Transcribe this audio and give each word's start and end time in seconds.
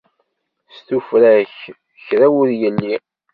S 0.75 0.77
tuffra-k 0.87 1.55
kra 2.05 2.27
ur 2.39 2.49
yelli. 2.59 2.95